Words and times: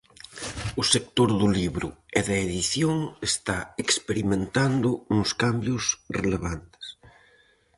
O 0.81 0.83
sector 0.93 1.29
do 1.39 1.47
libro 1.59 1.89
e 2.17 2.19
da 2.27 2.35
edición 2.47 2.97
está 3.29 3.57
experimentando 3.83 4.89
uns 5.15 5.29
cambios 5.43 5.83
relevantes. 6.19 6.85